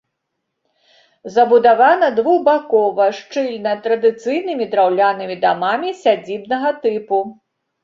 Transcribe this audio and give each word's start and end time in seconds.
Забудавана 1.35 2.07
двухбакова, 2.19 3.07
шчыльна, 3.19 3.73
традыцыйнымі 3.85 4.65
драўлянымі 4.73 5.39
дамамі 5.47 5.95
сядзібнага 6.03 6.69
тыпу. 6.83 7.25